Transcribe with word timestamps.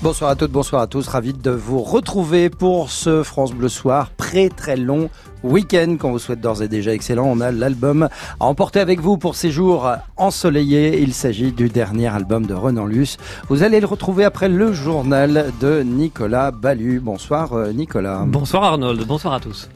Bonsoir 0.00 0.30
à 0.30 0.36
toutes, 0.36 0.52
bonsoir 0.52 0.82
à 0.82 0.86
tous. 0.86 1.08
Ravi 1.08 1.32
de 1.32 1.50
vous 1.50 1.82
retrouver 1.82 2.50
pour 2.50 2.88
ce 2.88 3.24
France 3.24 3.52
Bleu 3.52 3.68
Soir, 3.68 4.12
très 4.16 4.48
très 4.48 4.76
long 4.76 5.10
week-end 5.42 5.96
qu'on 5.98 6.12
vous 6.12 6.20
souhaite 6.20 6.40
d'ores 6.40 6.62
et 6.62 6.68
déjà 6.68 6.92
excellent. 6.94 7.26
On 7.26 7.40
a 7.40 7.50
l'album 7.50 8.08
à 8.38 8.44
emporter 8.44 8.78
avec 8.78 9.00
vous 9.00 9.18
pour 9.18 9.34
ces 9.34 9.50
jours 9.50 9.90
ensoleillés. 10.16 11.02
Il 11.02 11.14
s'agit 11.14 11.50
du 11.50 11.68
dernier 11.68 12.06
album 12.06 12.46
de 12.46 12.54
Renan 12.54 12.86
Luce. 12.86 13.16
Vous 13.48 13.64
allez 13.64 13.80
le 13.80 13.86
retrouver 13.86 14.22
après 14.22 14.48
le 14.48 14.72
journal 14.72 15.52
de 15.60 15.82
Nicolas 15.82 16.52
Ballu. 16.52 17.00
Bonsoir 17.00 17.54
euh, 17.54 17.72
Nicolas. 17.72 18.22
Bonsoir 18.24 18.62
Arnold, 18.62 19.04
bonsoir 19.04 19.34
à 19.34 19.40
tous. 19.40 19.68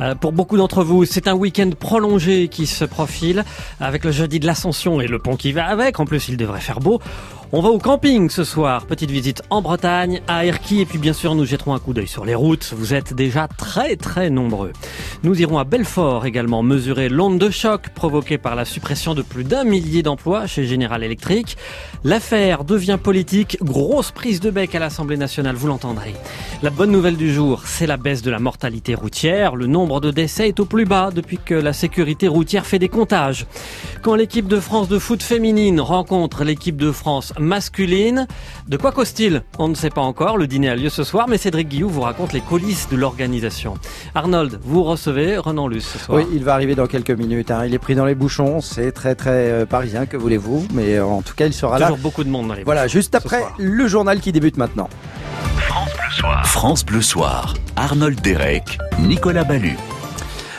Euh, 0.00 0.14
pour 0.14 0.32
beaucoup 0.32 0.56
d'entre 0.56 0.84
vous, 0.84 1.04
c'est 1.04 1.28
un 1.28 1.34
week-end 1.34 1.70
prolongé 1.78 2.48
qui 2.48 2.66
se 2.66 2.84
profile 2.84 3.44
avec 3.80 4.04
le 4.04 4.10
jeudi 4.10 4.40
de 4.40 4.46
l'Ascension 4.46 5.00
et 5.00 5.06
le 5.06 5.18
pont 5.18 5.36
qui 5.36 5.52
va 5.52 5.66
avec. 5.66 6.00
En 6.00 6.04
plus, 6.04 6.28
il 6.28 6.36
devrait 6.36 6.60
faire 6.60 6.80
beau. 6.80 7.00
On 7.54 7.60
va 7.60 7.68
au 7.68 7.78
camping 7.78 8.30
ce 8.30 8.44
soir. 8.44 8.86
Petite 8.86 9.10
visite 9.10 9.42
en 9.50 9.60
Bretagne, 9.60 10.22
à 10.26 10.46
Erquy, 10.46 10.80
et 10.80 10.86
puis 10.86 10.96
bien 10.96 11.12
sûr, 11.12 11.34
nous 11.34 11.44
jetterons 11.44 11.74
un 11.74 11.78
coup 11.78 11.92
d'œil 11.92 12.06
sur 12.06 12.24
les 12.24 12.34
routes. 12.34 12.72
Vous 12.74 12.94
êtes 12.94 13.12
déjà 13.12 13.46
très 13.46 13.96
très 13.96 14.30
nombreux. 14.30 14.72
Nous 15.22 15.38
irons 15.38 15.58
à 15.58 15.64
Belfort 15.64 16.24
également 16.24 16.62
mesurer 16.62 17.10
l'onde 17.10 17.38
de 17.38 17.50
choc 17.50 17.90
provoquée 17.90 18.38
par 18.38 18.54
la 18.54 18.64
suppression 18.64 19.12
de 19.14 19.20
plus 19.20 19.44
d'un 19.44 19.64
millier 19.64 20.02
d'emplois 20.02 20.46
chez 20.46 20.64
General 20.64 21.04
Electric. 21.04 21.58
L'affaire 22.04 22.64
devient 22.64 22.98
politique. 23.00 23.58
Grosse 23.60 24.12
prise 24.12 24.40
de 24.40 24.48
bec 24.48 24.74
à 24.74 24.78
l'Assemblée 24.78 25.18
nationale, 25.18 25.54
vous 25.54 25.68
l'entendrez. 25.68 26.14
La 26.62 26.70
bonne 26.70 26.90
nouvelle 26.90 27.18
du 27.18 27.34
jour, 27.34 27.64
c'est 27.66 27.86
la 27.86 27.98
baisse 27.98 28.22
de 28.22 28.30
la 28.30 28.38
mortalité 28.38 28.94
routière. 28.94 29.56
Le 29.62 29.68
nombre 29.68 30.00
de 30.00 30.10
décès 30.10 30.48
est 30.48 30.58
au 30.58 30.64
plus 30.64 30.86
bas 30.86 31.10
depuis 31.14 31.38
que 31.38 31.54
la 31.54 31.72
sécurité 31.72 32.26
routière 32.26 32.66
fait 32.66 32.80
des 32.80 32.88
comptages. 32.88 33.46
Quand 34.02 34.16
l'équipe 34.16 34.48
de 34.48 34.58
France 34.58 34.88
de 34.88 34.98
foot 34.98 35.22
féminine 35.22 35.80
rencontre 35.80 36.42
l'équipe 36.42 36.76
de 36.76 36.90
France 36.90 37.32
masculine, 37.38 38.26
de 38.66 38.76
quoi 38.76 38.90
cause-t-il 38.90 39.44
On 39.60 39.68
ne 39.68 39.76
sait 39.76 39.90
pas 39.90 40.00
encore. 40.00 40.36
Le 40.36 40.48
dîner 40.48 40.68
a 40.68 40.74
lieu 40.74 40.88
ce 40.88 41.04
soir, 41.04 41.28
mais 41.28 41.38
Cédric 41.38 41.68
Guillou 41.68 41.88
vous 41.88 42.00
raconte 42.00 42.32
les 42.32 42.40
coulisses 42.40 42.88
de 42.90 42.96
l'organisation. 42.96 43.74
Arnold, 44.16 44.58
vous 44.64 44.82
recevez 44.82 45.36
Renan 45.38 45.68
Luce 45.68 45.86
ce 45.86 45.98
soir. 46.00 46.18
Oui, 46.18 46.26
il 46.34 46.42
va 46.42 46.54
arriver 46.54 46.74
dans 46.74 46.88
quelques 46.88 47.12
minutes. 47.12 47.52
hein. 47.52 47.64
Il 47.64 47.72
est 47.72 47.78
pris 47.78 47.94
dans 47.94 48.04
les 48.04 48.16
bouchons. 48.16 48.60
C'est 48.60 48.90
très 48.90 49.14
très 49.14 49.30
euh, 49.48 49.64
parisien, 49.64 50.06
que 50.06 50.16
voulez-vous. 50.16 50.66
Mais 50.74 50.96
euh, 50.96 51.06
en 51.06 51.22
tout 51.22 51.34
cas, 51.36 51.46
il 51.46 51.52
sera 51.54 51.78
là. 51.78 51.86
Toujours 51.86 52.02
beaucoup 52.02 52.24
de 52.24 52.30
monde 52.30 52.48
dans 52.48 52.54
les 52.54 52.64
Voilà, 52.64 52.88
juste 52.88 53.14
après 53.14 53.44
le 53.58 53.86
journal 53.86 54.18
qui 54.18 54.32
débute 54.32 54.56
maintenant. 54.56 54.88
France 56.44 56.84
Bleu 56.84 57.00
Soir. 57.00 57.54
Arnold 57.76 58.20
Derek, 58.20 58.78
Nicolas 58.98 59.44
Ballu. 59.44 59.76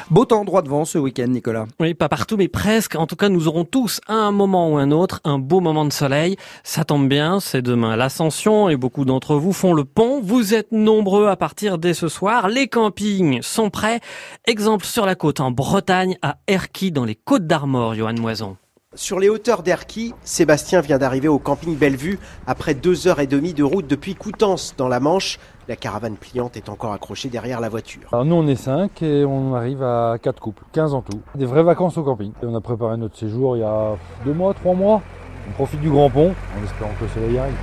Beau 0.09 0.25
temps 0.25 0.44
droit 0.44 0.61
devant 0.61 0.86
ce 0.86 0.97
week-end, 0.97 1.28
Nicolas. 1.28 1.66
Oui, 1.80 1.94
pas 1.94 2.09
partout, 2.09 2.36
mais 2.36 2.47
presque. 2.47 2.95
En 2.95 3.05
tout 3.05 3.16
cas, 3.16 3.30
nous 3.30 3.47
aurons 3.47 3.64
tous, 3.64 4.02
à 4.08 4.14
un 4.14 4.31
moment 4.31 4.72
ou 4.72 4.78
un 4.78 4.92
autre, 4.92 5.22
un 5.23 5.39
beau 5.39 5.59
moment 5.59 5.86
de 5.86 5.94
soleil. 5.94 6.36
Ça 6.64 6.83
tombe 6.83 7.08
bien, 7.08 7.39
c'est 7.39 7.61
demain 7.61 7.95
l'ascension 7.95 8.70
et 8.70 8.75
beaucoup 8.75 9.05
d'entre 9.05 9.36
vous 9.36 9.53
font 9.53 9.73
le 9.73 9.86
pont. 9.86 10.20
Vous 10.22 10.53
êtes 10.53 10.72
nombreux 10.72 11.27
à 11.27 11.36
partir 11.36 11.77
dès 11.77 11.94
ce 11.94 12.08
soir. 12.08 12.48
Les 12.50 12.67
campings 12.67 13.42
sont 13.42 13.70
prêts. 13.70 14.00
Exemple 14.45 14.86
sur 14.86 15.05
la 15.05 15.16
côte 15.16 15.39
en 15.39 15.52
Bretagne, 15.52 16.17
à 16.22 16.38
Erquy, 16.48 16.92
dans 16.92 17.05
les 17.05 17.16
Côtes 17.16 17.45
d'Armor, 17.48 17.95
Johan 17.95 18.16
Moison. 18.20 18.58
Sur 18.95 19.19
les 19.19 19.27
hauteurs 19.27 19.63
d'Erquy, 19.63 20.13
Sébastien 20.23 20.81
vient 20.81 20.99
d'arriver 20.99 21.27
au 21.27 21.39
camping 21.39 21.75
Bellevue 21.75 22.19
après 22.45 22.75
deux 22.75 23.08
heures 23.08 23.19
et 23.19 23.25
demie 23.25 23.55
de 23.55 23.63
route 23.63 23.88
depuis 23.88 24.13
Coutances 24.13 24.75
dans 24.77 24.88
la 24.88 24.99
Manche. 24.99 25.39
La 25.67 25.75
caravane 25.75 26.16
pliante 26.16 26.58
est 26.58 26.69
encore 26.69 26.94
accrochée 26.94 27.30
derrière 27.30 27.59
la 27.59 27.69
voiture. 27.69 28.03
Alors 28.11 28.23
nous 28.23 28.36
on 28.36 28.45
est 28.45 28.55
5 28.55 29.02
et 29.02 29.25
on 29.25 29.55
arrive 29.55 29.81
à 29.81 30.17
4 30.21 30.39
couples, 30.39 30.64
15 30.73 30.94
en 30.94 31.02
tout. 31.02 31.19
Des 31.33 31.45
vraies 31.45 31.64
vacances 31.64 31.97
au 31.97 32.03
camping. 32.03 32.33
Et 32.44 32.45
on 32.45 32.53
a 32.53 32.61
préparé 32.61 32.97
notre 32.97 33.17
séjour 33.17 33.58
il 33.58 33.61
y 33.61 33.64
a 33.64 33.95
2 34.25 34.33
mois, 34.33 34.53
3 34.53 34.75
mois. 34.75 35.02
On 35.49 35.53
profite 35.53 35.81
du 35.81 35.89
grand 35.89 36.11
pont 36.11 36.36
en 36.59 36.64
espérant 36.64 36.91
que 36.99 37.05
le 37.05 37.09
soleil 37.09 37.39
arrive. 37.39 37.55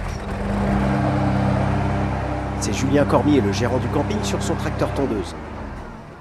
C'est 2.59 2.73
Julien 2.73 3.05
Cormier, 3.05 3.41
le 3.41 3.53
gérant 3.53 3.79
du 3.79 3.87
camping, 3.89 4.21
sur 4.25 4.43
son 4.43 4.57
tracteur 4.57 4.93
tondeuse. 4.95 5.37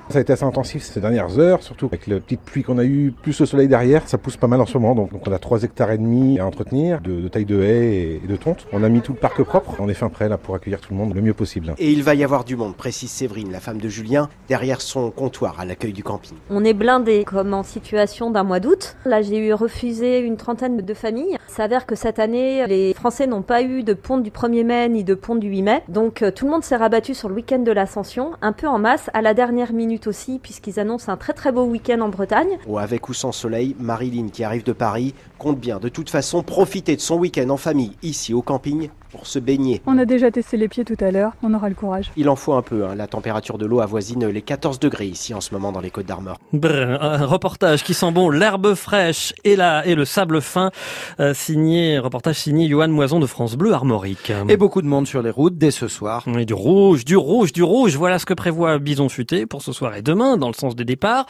Ça 0.10 0.18
a 0.18 0.22
été 0.22 0.34
assez 0.34 0.44
intensif 0.44 0.82
ces 0.82 1.00
dernières 1.00 1.38
heures, 1.38 1.62
surtout 1.62 1.86
avec 1.86 2.08
la 2.08 2.20
petite 2.20 2.42
pluie 2.42 2.64
qu'on 2.64 2.80
a 2.80 2.84
eue, 2.84 3.14
plus 3.22 3.40
le 3.40 3.46
soleil 3.46 3.68
derrière, 3.68 4.08
ça 4.08 4.18
pousse 4.18 4.38
pas 4.38 4.48
mal 4.48 4.60
en 4.60 4.66
ce 4.66 4.78
moment. 4.80 4.96
Donc, 4.96 5.12
donc 5.12 5.22
on 5.28 5.32
a 5.32 5.38
3 5.38 5.64
hectares 5.64 5.92
et 5.92 6.00
demi 6.00 6.40
à 6.40 6.48
entretenir, 6.48 7.00
de, 7.02 7.22
de 7.22 7.28
taille 7.28 7.46
de 7.46 7.62
haies 7.62 8.20
et, 8.24 8.28
de 8.28 8.36
tonte. 8.36 8.66
On 8.74 8.84
a 8.84 8.90
mis 8.90 9.02
tout 9.02 9.14
le 9.14 9.20
parc 9.20 9.44
propre. 9.44 9.76
On 9.80 9.88
est 9.88 9.94
fin 9.94 10.10
prêt 10.10 10.28
là 10.28 10.38
pour 10.38 10.56
accueillir 10.56 10.82
tout 10.82 10.94
le 10.94 10.98
monde 10.98 11.14
le 11.14 11.22
mieux 11.22 11.34
possible. 11.34 11.76
Et 11.78 11.92
il 11.92 12.02
va 12.04 12.16
y 12.16 12.24
avoir 12.24 12.44
du 12.44 12.56
monde, 12.56 12.76
précise 12.76 13.12
Séverine, 13.12 13.52
la 13.52 13.60
femme 13.60 13.80
de 13.80 13.88
Julien, 13.88 14.30
derrière 14.48 14.82
son 14.82 15.12
comptoir 15.12 15.60
à 15.60 15.66
l'accueil 15.66 15.94
du 15.94 16.04
camping. 16.04 16.38
On 16.50 16.64
est 16.64 16.74
blindé 16.74 17.24
comme 17.24 17.54
en 17.54 17.64
situation 17.64 18.32
d'un 18.32 18.44
mois 18.44 18.60
d'août. 18.60 18.96
Là, 19.06 19.22
j'ai 19.22 19.38
eu 19.38 19.54
refusé 19.54 20.20
une 20.20 20.38
trentaine 20.38 20.78
de 20.78 20.94
familles. 20.94 21.38
Il 21.50 21.56
s'avère 21.56 21.88
que 21.88 21.96
cette 21.96 22.20
année, 22.20 22.68
les 22.68 22.94
Français 22.94 23.26
n'ont 23.26 23.42
pas 23.42 23.64
eu 23.64 23.82
de 23.82 23.96
pont 23.96 24.20
du 24.20 24.30
1er 24.30 24.64
mai 24.64 24.88
ni 24.88 25.04
de 25.04 25.16
pont 25.16 25.34
du 25.34 25.48
8 25.48 25.62
mai. 25.64 25.84
Donc 25.88 26.22
euh, 26.22 26.30
tout 26.30 26.46
le 26.46 26.52
monde 26.52 26.64
s'est 26.64 26.76
rabattu 26.76 27.16
sur 27.16 27.28
le 27.28 27.34
week-end 27.34 27.58
de 27.58 27.72
l'Ascension, 27.72 28.34
un 28.44 28.54
peu 28.54 28.68
en 28.68 28.78
masse, 28.78 29.10
à 29.16 29.24
la 29.24 29.34
dernière 29.34 29.74
minute 29.74 30.06
aussi, 30.06 30.38
puisqu'ils 30.38 30.80
annoncent 30.80 31.12
un 31.12 31.18
très 31.18 31.34
très 31.34 31.52
beau 31.52 31.64
week-end 31.64 32.02
en 32.02 32.10
Bretagne. 32.10 32.60
Ou 32.68 32.78
avec 32.78 33.10
ou 33.10 33.16
sans 33.16 33.32
soleil, 33.32 33.76
Marilyn, 33.80 34.28
qui 34.28 34.44
arrive 34.44 34.64
de 34.64 34.74
Paris, 34.74 35.16
compte 35.40 35.60
bien 35.60 35.80
de 35.80 35.90
toute 35.90 36.12
façon 36.12 36.44
profiter 36.44 36.96
de 36.96 37.02
son 37.02 37.16
week-end 37.16 37.50
en 37.50 37.58
famille 37.58 37.94
ici 38.04 38.32
au 38.36 38.44
camping 38.44 38.90
pour 39.12 39.26
se 39.26 39.40
baigner. 39.40 39.82
On 39.88 39.98
a 39.98 40.06
déjà 40.06 40.32
testé 40.32 40.58
les 40.58 40.68
pieds 40.68 40.86
tout 40.86 40.98
à 41.00 41.12
l'heure, 41.12 41.34
on 41.42 41.54
aura 41.54 41.70
le 41.70 41.76
courage. 41.76 42.12
Il 42.16 42.30
en 42.30 42.36
faut 42.36 42.54
un 42.54 42.62
peu, 42.62 42.86
hein. 42.86 42.96
la 42.96 43.08
température 43.08 43.58
de 43.58 43.66
l'eau 43.66 43.80
avoisine 43.80 44.28
les 44.28 44.42
14 44.42 44.80
degrés 44.80 45.08
ici 45.08 45.34
en 45.34 45.42
ce 45.42 45.54
moment 45.54 45.72
dans 45.72 45.80
les 45.80 45.90
Côtes 45.90 46.06
d'Armor. 46.06 46.38
Brr, 46.54 47.02
un 47.02 47.26
reportage 47.26 47.84
qui 47.84 47.94
sent 47.94 48.12
bon 48.12 48.30
l'herbe 48.30 48.76
fraîche 48.76 49.34
et, 49.44 49.56
la, 49.56 49.86
et 49.86 49.96
le 49.96 50.06
sable 50.06 50.42
fin, 50.42 50.72
euh, 51.20 51.34
signé, 51.40 51.98
reportage 51.98 52.36
signé 52.36 52.68
Johan 52.68 52.90
Moison 52.90 53.20
de 53.20 53.26
France 53.26 53.56
Bleu 53.56 53.74
Armorique. 53.74 54.32
Et 54.48 54.58
beaucoup 54.58 54.82
de 54.82 54.88
monde 54.88 55.08
sur 55.08 55.22
les 55.22 55.30
routes 55.30 55.58
dès 55.58 55.72
ce 55.72 55.88
soir. 55.88 56.26
Et 56.38 56.46
du 56.46 56.54
rouge, 56.54 57.06
du 57.06 57.18
rouge, 57.18 57.54
du 57.54 57.64
rouge. 57.64 57.96
Voilà 57.96 58.20
ce 58.20 58.26
que 58.26 58.34
prévoit 58.34 58.78
Bison 58.78 59.10
Futé 59.10 59.46
pour 59.46 59.62
ce 59.62 59.72
soir 59.72 59.96
et 59.96 60.02
demain, 60.02 60.38
dans 60.38 60.50
le 60.50 60.54
sens 60.54 60.76
des 60.76 60.86
départs. 60.86 61.26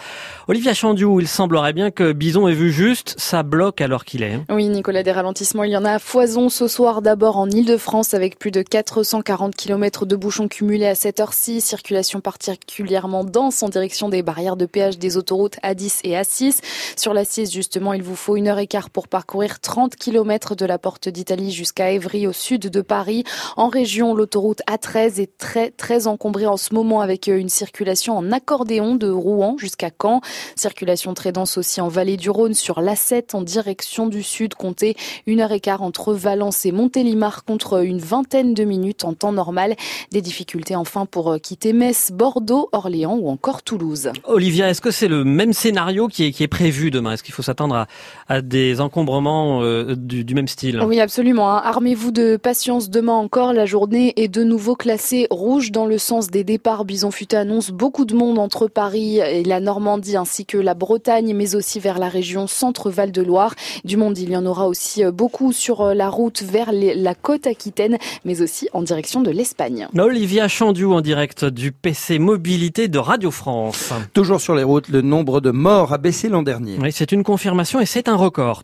Olivia 0.48 0.74
Chandiou, 0.74 1.20
il 1.20 1.28
semblerait 1.28 1.74
bien 1.74 1.92
que 1.92 2.12
Bison 2.12 2.48
ait 2.48 2.54
vu 2.54 2.72
juste, 2.72 3.16
ça 3.18 3.44
bloque 3.44 3.82
alors 3.82 4.04
qu'il 4.04 4.24
est. 4.24 4.40
Oui, 4.50 4.68
Nicolas, 4.68 5.04
des 5.04 5.12
ralentissements, 5.12 5.64
il 5.64 5.72
y 5.72 5.78
en 5.78 5.86
a 5.86 5.92
à 5.94 6.00
foison 6.00 6.50
ce 6.50 6.68
soir 6.68 7.02
d'abord 7.02 7.38
en 7.38 7.50
Ile-de-France 7.50 8.14
avec 8.14 8.40
plus 8.40 8.52
de 8.52 8.62
440 8.62 9.56
km 9.56 10.06
de 10.06 10.16
bouchons 10.16 10.48
cumulés 10.48 10.88
à 10.88 10.96
cette 10.96 11.20
heure-ci. 11.20 11.62
Circulation 11.62 12.20
particulièrement 12.20 13.24
dense 13.24 13.62
en 13.64 13.70
direction 13.70 14.10
des 14.10 14.24
barrières 14.24 14.58
de 14.58 14.66
péage 14.66 14.98
des 14.98 15.18
autoroutes 15.18 15.58
A10 15.64 16.00
et 16.04 16.14
A6. 16.14 16.60
Sur 16.98 17.14
la 17.14 17.26
6, 17.26 17.52
justement, 17.52 17.94
il 17.94 18.02
vous 18.02 18.16
faut 18.16 18.36
une 18.36 18.48
heure 18.48 18.60
et 18.60 18.68
quart 18.68 18.90
pour 18.90 19.08
parcourir 19.08 19.60
30 19.60 19.99
km 20.00 20.56
de 20.56 20.66
la 20.66 20.80
porte 20.80 21.10
d'Italie 21.10 21.52
jusqu'à 21.52 21.92
Évry 21.92 22.26
au 22.26 22.34
sud 22.34 22.62
de 22.62 22.82
Paris. 22.82 23.24
En 23.58 23.68
région, 23.68 24.16
l'autoroute 24.16 24.62
A13 24.68 25.22
est 25.22 25.38
très, 25.38 25.70
très 25.70 26.08
encombrée 26.08 26.48
en 26.48 26.58
ce 26.58 26.74
moment 26.74 27.02
avec 27.02 27.28
euh, 27.28 27.38
une 27.38 27.50
circulation 27.50 28.18
en 28.18 28.32
accordéon 28.32 28.96
de 28.96 29.10
Rouen 29.10 29.56
jusqu'à 29.60 29.92
Caen. 30.02 30.22
Circulation 30.56 31.14
très 31.14 31.32
dense 31.32 31.58
aussi 31.58 31.82
en 31.82 31.90
vallée 31.90 32.18
du 32.18 32.30
Rhône 32.30 32.54
sur 32.56 32.82
l'A7 32.82 33.36
en 33.36 33.42
direction 33.42 34.08
du 34.08 34.24
sud. 34.24 34.56
Comptez 34.56 34.96
une 35.28 35.42
heure 35.42 35.52
et 35.52 35.60
quart 35.60 35.84
entre 35.84 36.14
Valence 36.14 36.66
et 36.66 36.72
Montélimar 36.72 37.44
contre 37.44 37.84
une 37.86 38.00
vingtaine 38.00 38.54
de 38.54 38.64
minutes 38.64 39.04
en 39.04 39.14
temps 39.14 39.34
normal. 39.34 39.76
Des 40.12 40.22
difficultés 40.22 40.76
enfin 40.76 41.06
pour 41.06 41.34
euh, 41.34 41.38
quitter 41.38 41.74
Metz, 41.74 42.12
Bordeaux, 42.12 42.70
Orléans 42.72 43.18
ou 43.20 43.30
encore 43.30 43.62
Toulouse. 43.62 44.12
Olivia, 44.24 44.70
est-ce 44.70 44.82
que 44.82 44.92
c'est 44.92 45.08
le 45.08 45.24
même 45.24 45.54
scénario 45.54 46.08
qui 46.08 46.26
est, 46.26 46.32
qui 46.32 46.44
est 46.44 46.48
prévu 46.48 46.92
demain? 46.92 47.14
Est-ce 47.14 47.24
qu'il 47.24 47.34
faut 47.34 47.44
s'attendre 47.44 47.88
à, 48.28 48.42
des 48.42 48.80
encombrements 48.82 49.62
euh, 49.62 49.89
du, 49.96 50.24
du 50.24 50.34
même 50.36 50.48
style 50.48 50.82
Oui, 50.86 51.00
absolument. 51.00 51.52
hein. 51.52 51.62
Armez-vous 51.64 52.12
de 52.12 52.38
patience. 52.38 52.90
Demain 52.90 53.14
encore, 53.14 53.54
la 53.54 53.66
journée 53.66 54.14
est 54.18 54.28
de 54.28 54.44
nouveau 54.44 54.76
classée 54.76 55.28
rouge 55.30 55.72
dans 55.72 55.86
le 55.86 55.98
sens 55.98 56.30
des 56.30 56.44
départs. 56.44 56.86
Bison 56.86 57.12
Futé 57.12 57.38
annonce 57.38 57.72
beaucoup 57.72 58.06
de 58.06 58.16
monde 58.16 58.38
entre 58.40 58.68
Paris 58.68 59.20
et 59.20 59.44
la 59.44 59.60
Normandie 59.60 60.16
ainsi 60.18 60.46
que 60.46 60.58
la 60.58 60.74
Bretagne, 60.74 61.34
mais 61.36 61.56
aussi 61.56 61.80
vers 61.80 62.00
la 62.00 62.10
région 62.10 62.48
centre-Val 62.48 63.12
de 63.12 63.22
Loire. 63.22 63.54
Du 63.86 63.98
monde, 63.98 64.18
il 64.18 64.30
y 64.32 64.38
en 64.38 64.46
aura 64.46 64.68
aussi 64.68 65.04
euh, 65.04 65.12
beaucoup 65.12 65.52
sur 65.52 65.82
euh, 65.82 65.94
la 65.94 66.10
route 66.10 66.42
vers 66.44 66.72
les- 66.72 66.96
la 66.96 67.16
côte 67.16 67.48
aquitaine, 67.48 67.98
mais 68.26 68.42
aussi 68.42 68.68
en 68.74 68.82
direction 68.82 69.22
de 69.22 69.32
l'Espagne. 69.32 69.88
Olivia 69.98 70.48
Chandiou 70.48 70.94
en 70.94 71.02
direct 71.02 71.46
du 71.46 71.72
PC 71.72 72.20
Mobilité 72.20 72.88
de 72.88 72.98
Radio 72.98 73.32
France. 73.32 73.92
Toujours 74.14 74.42
sur 74.42 74.56
les 74.56 74.64
routes, 74.64 74.90
le 74.90 75.02
nombre 75.02 75.42
de 75.42 75.52
morts 75.52 75.94
a 75.94 75.98
baissé 75.98 76.30
l'an 76.30 76.42
dernier. 76.44 76.78
Oui, 76.82 76.92
c'est 76.92 77.12
une 77.12 77.24
confirmation 77.24 77.80
et 77.80 77.86
c'est 77.86 78.08
un 78.10 78.16
record. 78.16 78.64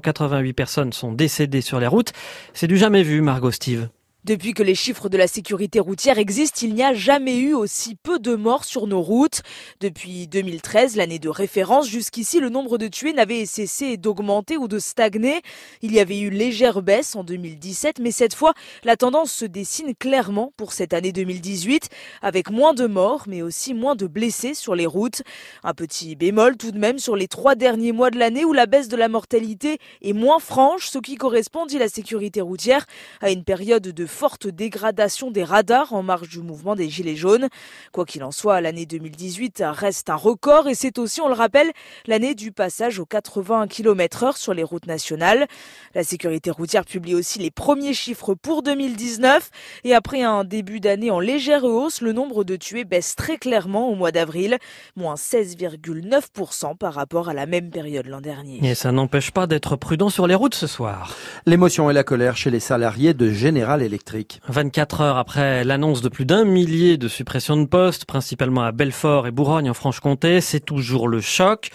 3488 0.00 0.52
personnes 0.52 0.92
sont 0.92 1.12
décédées 1.12 1.60
sur 1.60 1.80
les 1.80 1.86
routes. 1.86 2.12
C'est 2.52 2.66
du 2.66 2.76
jamais 2.76 3.02
vu, 3.02 3.20
Margot 3.20 3.50
Steve. 3.50 3.88
Depuis 4.24 4.54
que 4.54 4.62
les 4.62 4.74
chiffres 4.74 5.10
de 5.10 5.18
la 5.18 5.26
sécurité 5.26 5.80
routière 5.80 6.18
existent, 6.18 6.60
il 6.62 6.72
n'y 6.72 6.82
a 6.82 6.94
jamais 6.94 7.36
eu 7.36 7.52
aussi 7.52 7.94
peu 7.94 8.18
de 8.18 8.34
morts 8.34 8.64
sur 8.64 8.86
nos 8.86 9.02
routes. 9.02 9.42
Depuis 9.80 10.26
2013, 10.28 10.96
l'année 10.96 11.18
de 11.18 11.28
référence, 11.28 11.86
jusqu'ici, 11.86 12.40
le 12.40 12.48
nombre 12.48 12.78
de 12.78 12.88
tués 12.88 13.12
n'avait 13.12 13.44
cessé 13.44 13.98
d'augmenter 13.98 14.56
ou 14.56 14.66
de 14.66 14.78
stagner. 14.78 15.42
Il 15.82 15.92
y 15.92 16.00
avait 16.00 16.18
eu 16.18 16.30
légère 16.30 16.80
baisse 16.80 17.16
en 17.16 17.22
2017, 17.22 17.98
mais 17.98 18.12
cette 18.12 18.34
fois, 18.34 18.54
la 18.82 18.96
tendance 18.96 19.30
se 19.30 19.44
dessine 19.44 19.94
clairement 19.94 20.54
pour 20.56 20.72
cette 20.72 20.94
année 20.94 21.12
2018, 21.12 21.90
avec 22.22 22.48
moins 22.48 22.72
de 22.72 22.86
morts, 22.86 23.24
mais 23.26 23.42
aussi 23.42 23.74
moins 23.74 23.94
de 23.94 24.06
blessés 24.06 24.54
sur 24.54 24.74
les 24.74 24.86
routes. 24.86 25.20
Un 25.64 25.74
petit 25.74 26.16
bémol 26.16 26.56
tout 26.56 26.70
de 26.70 26.78
même 26.78 26.98
sur 26.98 27.14
les 27.14 27.28
trois 27.28 27.56
derniers 27.56 27.92
mois 27.92 28.10
de 28.10 28.18
l'année 28.18 28.46
où 28.46 28.54
la 28.54 28.64
baisse 28.64 28.88
de 28.88 28.96
la 28.96 29.08
mortalité 29.08 29.76
est 30.00 30.14
moins 30.14 30.38
franche, 30.38 30.88
ce 30.88 30.96
qui 30.96 31.16
correspond, 31.16 31.66
dit 31.66 31.78
la 31.78 31.90
sécurité 31.90 32.40
routière, 32.40 32.86
à 33.20 33.30
une 33.30 33.44
période 33.44 33.82
de 33.82 34.06
forte 34.14 34.46
dégradation 34.46 35.30
des 35.30 35.44
radars 35.44 35.92
en 35.92 36.02
marge 36.02 36.28
du 36.28 36.40
mouvement 36.40 36.76
des 36.76 36.88
Gilets 36.88 37.16
jaunes. 37.16 37.48
Quoi 37.92 38.06
qu'il 38.06 38.22
en 38.22 38.30
soit, 38.30 38.60
l'année 38.60 38.86
2018 38.86 39.62
reste 39.66 40.08
un 40.08 40.14
record 40.14 40.68
et 40.68 40.74
c'est 40.74 40.98
aussi, 40.98 41.20
on 41.20 41.28
le 41.28 41.34
rappelle, 41.34 41.72
l'année 42.06 42.34
du 42.34 42.52
passage 42.52 43.00
aux 43.00 43.06
80 43.06 43.66
km 43.66 44.22
heure 44.22 44.36
sur 44.36 44.54
les 44.54 44.62
routes 44.62 44.86
nationales. 44.86 45.46
La 45.94 46.04
sécurité 46.04 46.50
routière 46.50 46.84
publie 46.84 47.14
aussi 47.14 47.40
les 47.40 47.50
premiers 47.50 47.92
chiffres 47.92 48.34
pour 48.34 48.62
2019 48.62 49.50
et 49.82 49.94
après 49.94 50.22
un 50.22 50.44
début 50.44 50.78
d'année 50.78 51.10
en 51.10 51.18
légère 51.18 51.64
hausse, 51.64 52.00
le 52.00 52.12
nombre 52.12 52.44
de 52.44 52.54
tués 52.54 52.84
baisse 52.84 53.16
très 53.16 53.36
clairement 53.36 53.88
au 53.88 53.96
mois 53.96 54.12
d'avril, 54.12 54.58
moins 54.94 55.16
16,9% 55.16 56.76
par 56.76 56.94
rapport 56.94 57.28
à 57.28 57.34
la 57.34 57.46
même 57.46 57.70
période 57.70 58.06
l'an 58.06 58.20
dernier. 58.20 58.60
Et 58.62 58.76
ça 58.76 58.92
n'empêche 58.92 59.32
pas 59.32 59.48
d'être 59.48 59.74
prudent 59.74 60.08
sur 60.08 60.28
les 60.28 60.36
routes 60.36 60.54
ce 60.54 60.68
soir. 60.68 61.16
L'émotion 61.46 61.90
et 61.90 61.92
la 61.92 62.04
colère 62.04 62.36
chez 62.36 62.50
les 62.50 62.60
salariés 62.60 63.12
de 63.12 63.30
General 63.30 63.82
Electric. 63.82 64.03
24 64.48 65.00
heures 65.00 65.16
après 65.16 65.64
l'annonce 65.64 66.02
de 66.02 66.08
plus 66.08 66.26
d'un 66.26 66.44
millier 66.44 66.96
de 66.96 67.08
suppressions 67.08 67.56
de 67.56 67.66
postes, 67.66 68.04
principalement 68.04 68.62
à 68.62 68.72
Belfort 68.72 69.26
et 69.26 69.30
Bourgogne 69.30 69.70
en 69.70 69.74
Franche-Comté, 69.74 70.40
c'est 70.40 70.60
toujours 70.60 71.08
le 71.08 71.20
choc. 71.20 71.70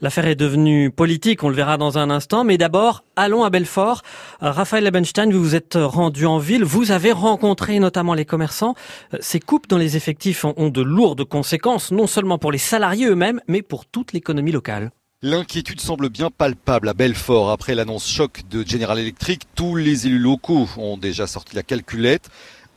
L'affaire 0.00 0.26
est 0.26 0.36
devenue 0.36 0.90
politique, 0.90 1.42
on 1.42 1.48
le 1.48 1.54
verra 1.54 1.76
dans 1.76 1.98
un 1.98 2.10
instant, 2.10 2.44
mais 2.44 2.58
d'abord, 2.58 3.04
allons 3.16 3.44
à 3.44 3.50
Belfort. 3.50 4.02
Raphaël 4.40 4.84
Lebenstein, 4.84 5.30
vous 5.32 5.42
vous 5.42 5.54
êtes 5.54 5.76
rendu 5.76 6.26
en 6.26 6.38
ville, 6.38 6.64
vous 6.64 6.92
avez 6.92 7.12
rencontré 7.12 7.78
notamment 7.78 8.14
les 8.14 8.24
commerçants. 8.24 8.74
Ces 9.20 9.40
coupes 9.40 9.68
dans 9.68 9.78
les 9.78 9.96
effectifs 9.96 10.44
ont 10.44 10.70
de 10.70 10.82
lourdes 10.82 11.24
conséquences, 11.24 11.92
non 11.92 12.06
seulement 12.06 12.38
pour 12.38 12.52
les 12.52 12.58
salariés 12.58 13.06
eux-mêmes, 13.06 13.40
mais 13.48 13.62
pour 13.62 13.86
toute 13.86 14.12
l'économie 14.12 14.52
locale. 14.52 14.90
L'inquiétude 15.24 15.80
semble 15.80 16.08
bien 16.08 16.30
palpable 16.32 16.88
à 16.88 16.94
Belfort. 16.94 17.52
Après 17.52 17.76
l'annonce 17.76 18.08
choc 18.08 18.42
de 18.50 18.66
General 18.66 18.98
Electric, 18.98 19.42
tous 19.54 19.76
les 19.76 20.08
élus 20.08 20.18
locaux 20.18 20.68
ont 20.76 20.96
déjà 20.96 21.28
sorti 21.28 21.54
la 21.54 21.62
calculette 21.62 22.28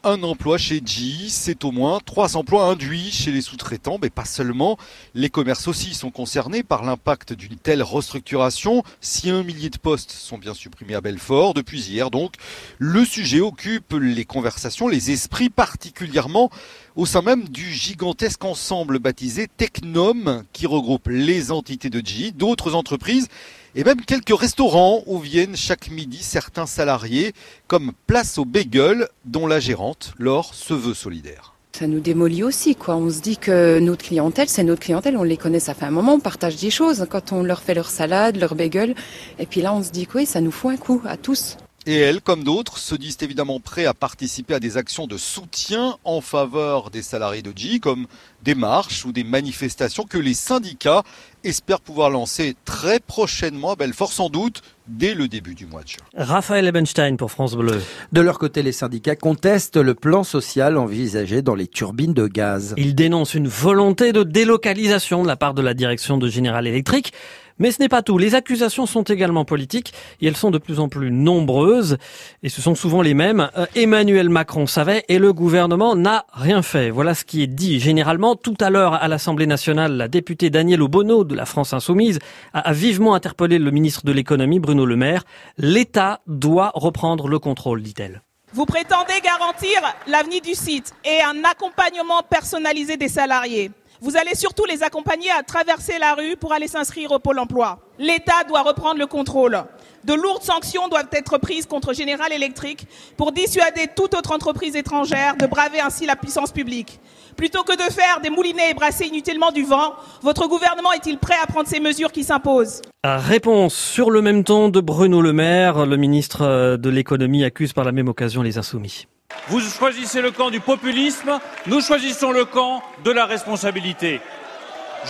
un 0.06 0.22
emploi 0.22 0.60
chez 0.60 0.84
GE, 0.86 1.30
c'est 1.30 1.66
au 1.66 1.72
moins 1.72 2.00
trois 2.06 2.38
emplois 2.38 2.66
induits 2.66 3.10
chez 3.12 3.32
les 3.32 3.42
sous-traitants, 3.42 3.98
mais 4.00 4.12
pas 4.12 4.24
seulement. 4.24 4.78
Les 5.16 5.32
commerces 5.32 5.68
aussi 5.68 5.96
sont 5.96 6.12
concernés 6.12 6.62
par 6.62 6.84
l'impact 6.84 7.34
d'une 7.34 7.56
telle 7.56 7.82
restructuration. 7.82 8.84
Si 9.02 9.32
un 9.32 9.42
millier 9.42 9.72
de 9.72 9.80
postes 9.80 10.12
sont 10.12 10.38
bien 10.38 10.54
supprimés 10.54 10.94
à 10.94 11.02
Belfort 11.02 11.56
depuis 11.56 11.82
hier, 11.82 12.12
donc 12.12 12.36
le 12.78 13.04
sujet 13.04 13.42
occupe 13.42 13.94
les 14.00 14.26
conversations, 14.26 14.88
les 14.88 15.10
esprits 15.10 15.50
particulièrement 15.50 16.52
au 16.96 17.06
sein 17.06 17.22
même 17.22 17.50
du 17.50 17.72
gigantesque 17.72 18.44
ensemble 18.46 19.00
baptisé 19.00 19.48
Technome 19.48 20.44
qui 20.54 20.66
regroupe 20.66 21.08
les 21.08 21.52
entités 21.52 21.90
de 21.90 22.00
GE, 22.00 22.32
d'autres 22.34 22.74
entreprises 22.74 23.28
et 23.76 23.84
même 23.84 24.02
quelques 24.02 24.38
restaurants 24.38 25.04
où 25.06 25.20
viennent 25.20 25.58
chaque 25.58 25.92
midi 25.92 26.20
certains 26.22 26.66
salariés, 26.66 27.34
comme 27.68 27.92
Place 28.08 28.38
au 28.38 28.46
Bagel, 28.46 29.10
dont 29.26 29.48
la 29.48 29.60
gérante, 29.60 30.14
Laure, 30.18 30.54
se 30.54 30.74
veut 30.74 30.94
solidaire. 30.94 31.54
Ça 31.74 31.88
nous 31.88 32.00
démolit 32.00 32.42
aussi, 32.42 32.78
quoi. 32.78 32.96
On 32.96 33.10
se 33.10 33.20
dit 33.20 33.36
que 33.36 33.80
notre 33.80 34.06
clientèle, 34.06 34.48
c'est 34.48 34.64
notre 34.64 34.82
clientèle, 34.82 35.18
on 35.18 35.24
les 35.24 35.36
connaît, 35.36 35.60
ça 35.60 35.74
fait 35.74 35.84
un 35.84 35.92
moment, 35.92 36.14
on 36.14 36.20
partage 36.22 36.56
des 36.56 36.70
choses 36.70 37.06
quand 37.10 37.34
on 37.34 37.44
leur 37.44 37.62
fait 37.62 37.74
leur 37.74 37.90
salade, 37.90 38.38
leur 38.38 38.56
bagel. 38.56 38.96
Et 39.40 39.46
puis 39.46 39.62
là, 39.62 39.74
on 39.74 39.84
se 39.84 39.92
dit 39.92 40.08
que 40.08 40.20
oui, 40.20 40.26
ça 40.26 40.40
nous 40.40 40.52
fout 40.52 40.72
un 40.72 40.78
coup 40.78 41.02
à 41.04 41.18
tous. 41.18 41.58
Et 41.88 41.98
elles, 41.98 42.22
comme 42.22 42.44
d'autres, 42.44 42.80
se 42.80 42.96
disent 42.96 43.18
évidemment 43.22 43.60
prêts 43.60 43.86
à 43.86 43.94
participer 43.94 44.56
à 44.56 44.60
des 44.60 44.78
actions 44.78 45.06
de 45.06 45.18
soutien 45.18 45.98
en 46.04 46.20
faveur 46.20 46.90
des 46.90 47.04
salariés 47.04 47.44
de 47.44 47.54
G, 47.56 47.80
comme 47.80 48.08
des 48.44 48.56
marches 48.56 49.06
ou 49.06 49.12
des 49.12 49.24
manifestations 49.24 50.04
que 50.04 50.18
les 50.18 50.34
syndicats 50.34 51.04
espèrent 51.44 51.82
pouvoir 51.82 52.10
lancer 52.10 52.56
très 52.66 53.00
prochainement 53.00 53.74
à 53.74 53.76
Belfort, 53.76 54.12
sans 54.12 54.30
doute 54.30 54.64
dès 54.88 55.14
le 55.14 55.28
début 55.28 55.54
du 55.54 55.68
mois 55.68 55.84
de 55.84 55.90
juin. 55.90 56.06
Raphaël 56.16 56.66
Ebenstein 56.66 57.18
pour 57.18 57.32
France 57.32 57.56
Bleu. 57.56 57.82
De 58.12 58.22
leur 58.22 58.40
côté, 58.40 58.64
les 58.64 58.72
syndicats 58.72 59.16
contestent 59.16 59.78
le 59.78 59.94
plan 59.94 60.24
social 60.24 60.78
envisagé 60.78 61.44
dans 61.44 61.56
les 61.56 61.68
turbines 61.68 62.14
de 62.14 62.28
gaz. 62.28 62.74
Ils 62.78 62.96
dénoncent 62.96 63.36
une 63.36 63.48
volonté 63.48 64.12
de 64.12 64.24
délocalisation 64.24 65.22
de 65.22 65.28
la 65.28 65.36
part 65.36 65.54
de 65.54 65.62
la 65.62 65.76
direction 65.76 66.18
de 66.18 66.28
General 66.30 66.66
Electric. 66.66 67.14
Mais 67.58 67.72
ce 67.72 67.82
n'est 67.82 67.90
pas 67.90 68.02
tout. 68.02 68.18
Les 68.18 68.36
accusations 68.36 68.86
sont 68.86 69.04
également 69.04 69.46
politiques 69.46 69.94
et 70.20 70.28
elles 70.28 70.36
sont 70.36 70.52
de 70.52 70.58
plus 70.58 70.80
en 70.80 70.90
plus 70.90 71.10
nombreuses 71.10 71.98
et 72.44 72.50
ce 72.50 72.62
sont 72.62 72.76
souvent 72.76 73.02
les 73.02 73.14
mêmes. 73.14 73.50
Euh, 73.58 73.66
Emmanuel 73.76 74.30
Macron 74.30 74.68
savait 74.68 75.06
et 75.08 75.20
le 75.20 75.32
gouvernement 75.32 75.96
n'a 75.96 76.26
rien 76.34 76.62
fait. 76.62 76.90
Voilà 76.90 77.14
ce 77.14 77.24
qui 77.24 77.42
est 77.44 77.48
dit 77.48 77.80
généralement. 77.80 78.36
Tout 78.36 78.58
à 78.60 78.70
l'heure 78.70 78.94
à 78.96 79.08
l'Assemblée 79.08 79.48
nationale, 79.48 79.96
la 79.96 80.08
députée 80.10 80.50
Danielle 80.50 80.82
Obono 80.82 81.24
de 81.24 81.34
la 81.34 81.46
France 81.46 81.74
Insoumise 81.74 82.20
a 82.54 82.74
vivement 82.74 83.16
interpellé 83.16 83.58
le 83.58 83.72
ministre 83.72 84.06
de 84.06 84.12
l'économie 84.12 84.60
Bruno 84.60 84.86
Le 84.86 84.98
Maire. 84.98 85.24
L'État 85.58 86.22
doit 86.28 86.72
reprendre 86.76 87.30
le 87.30 87.40
contrôle, 87.40 87.82
dit-elle. 87.82 88.22
Vous 88.54 88.66
prétendez 88.66 89.20
garantir 89.22 89.82
l'avenir 90.08 90.42
du 90.42 90.54
site 90.54 90.94
et 91.04 91.22
un 91.22 91.44
accompagnement 91.44 92.22
personnalisé 92.30 92.96
des 92.96 93.10
salariés. 93.10 93.72
Vous 94.06 94.18
allez 94.18 94.36
surtout 94.36 94.66
les 94.66 94.84
accompagner 94.84 95.32
à 95.32 95.42
traverser 95.42 95.98
la 95.98 96.14
rue 96.14 96.36
pour 96.36 96.54
aller 96.54 96.68
s'inscrire 96.68 97.12
au 97.12 97.18
pôle 97.18 97.40
emploi. 97.40 97.80
L'État 97.98 98.44
doit 98.48 98.62
reprendre 98.62 99.00
le 99.00 99.08
contrôle. 99.08 99.64
De 100.04 100.14
lourdes 100.14 100.44
sanctions 100.44 100.88
doivent 100.90 101.10
être 101.12 101.40
prises 101.40 101.66
contre 101.66 101.92
General 101.92 102.32
Electric 102.32 102.86
pour 103.18 103.32
dissuader 103.32 103.88
toute 103.96 104.14
autre 104.14 104.32
entreprise 104.32 104.76
étrangère 104.76 105.36
de 105.38 105.48
braver 105.48 105.80
ainsi 105.80 106.06
la 106.06 106.16
puissance 106.16 106.52
publique. 106.52 107.00
Plutôt 107.36 107.64
que 107.64 107.76
de 107.76 107.92
faire 107.92 108.20
des 108.22 108.30
moulinets 108.30 108.70
et 108.70 108.74
brasser 108.76 109.08
inutilement 109.08 109.52
du 109.52 109.64
vent, 109.64 109.96
votre 110.22 110.48
gouvernement 110.48 110.94
est-il 110.94 111.18
prêt 111.18 111.34
à 111.42 111.48
prendre 111.48 111.68
ces 111.68 111.80
mesures 111.80 112.12
qui 112.12 112.24
s'imposent? 112.24 112.84
Réponse 113.04 113.74
sur 113.74 114.12
le 114.12 114.22
même 114.22 114.44
ton 114.44 114.70
de 114.70 114.82
Bruno 114.82 115.20
Le 115.20 115.34
Maire. 115.34 115.88
Le 115.88 115.98
ministre 115.98 116.78
de 116.78 116.90
l'économie 116.92 117.44
accuse 117.44 117.74
par 117.74 117.84
la 117.84 117.92
même 117.92 118.08
occasion 118.08 118.44
les 118.44 118.60
insoumis. 118.60 119.08
Vous 119.48 119.60
choisissez 119.60 120.22
le 120.22 120.32
camp 120.32 120.50
du 120.50 120.60
populisme, 120.60 121.40
nous 121.68 121.82
choisissons 121.82 122.32
le 122.32 122.46
camp 122.46 122.82
de 123.04 123.12
la 123.12 123.26
responsabilité. 123.26 124.20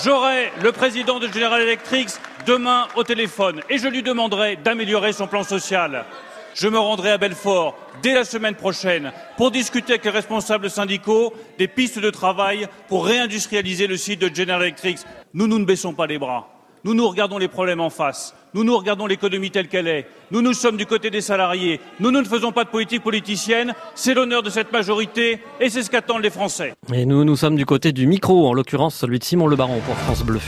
J'aurai 0.04 0.51
le 0.62 0.74
président 0.74 1.19
de 1.19 1.27
General 1.27 1.62
Electric 1.62 2.10
demain 2.45 2.88
au 2.95 3.04
téléphone 3.04 3.62
et 3.69 3.77
je 3.77 3.88
lui 3.88 4.04
demanderai 4.04 4.57
d'améliorer 4.57 5.13
son 5.13 5.27
plan 5.27 5.44
social. 5.44 6.06
Je 6.54 6.68
me 6.68 6.80
rendrai 6.80 7.12
à 7.12 7.18
Belfort 7.18 7.77
dès 8.01 8.13
la 8.13 8.25
semaine 8.25 8.56
prochaine 8.56 9.12
pour 9.38 9.51
discuter 9.51 9.94
avec 9.94 10.06
les 10.06 10.12
responsables 10.12 10.69
syndicaux 10.69 11.33
des 11.57 11.68
pistes 11.68 12.00
de 12.00 12.10
travail 12.10 12.68
pour 12.88 13.06
réindustrialiser 13.06 13.88
le 13.88 13.98
site 13.98 14.22
de 14.22 14.33
General 14.33 14.62
Electric. 14.62 15.00
Nous, 15.33 15.48
nous 15.48 15.60
ne 15.60 15.66
baissons 15.66 15.94
pas 15.94 16.07
les 16.07 16.18
bras. 16.18 16.55
Nous, 16.86 16.94
nous 16.94 17.08
regardons 17.08 17.40
les 17.40 17.48
problèmes 17.48 17.82
en 17.82 17.90
face. 17.90 18.36
Nous, 18.54 18.64
nous 18.64 18.78
regardons 18.78 19.08
l'économie 19.08 19.50
telle 19.50 19.68
qu'elle 19.68 19.88
est. 19.88 20.06
Nous, 20.30 20.44
nous 20.44 20.54
sommes 20.54 20.78
du 20.78 20.86
côté 20.86 21.10
des 21.10 21.20
salariés. 21.20 21.80
Nous, 22.00 22.12
nous 22.12 22.20
ne 22.22 22.28
faisons 22.28 22.52
pas 22.52 22.64
de 22.64 22.70
politique 22.70 23.01
politicienne. 23.01 23.74
C'est 23.96 24.13
l'honneur 24.13 24.44
de 24.44 24.51
cette 24.51 24.72
majorité 24.72 25.39
et 25.60 25.72
c'est 25.72 25.82
ce 25.82 25.89
qu'attendent 25.89 26.22
les 26.22 26.30
Français. 26.30 26.75
Et 26.94 27.08
nous, 27.08 27.25
nous 27.25 27.36
sommes 27.36 27.56
du 27.56 27.65
côté 27.65 27.92
du 27.92 28.06
micro, 28.06 28.48
en 28.48 28.54
l'occurrence 28.54 28.94
celui 28.94 29.18
de 29.18 29.24
Simon 29.24 29.48
Le 29.48 29.56
Baron 29.56 29.80
pour 29.84 29.96
France 29.96 30.22
Bleu. 30.24 30.39